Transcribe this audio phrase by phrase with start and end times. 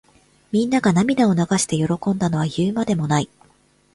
[0.51, 3.29] みんなが涙を流して喜んだのは言うまでもない。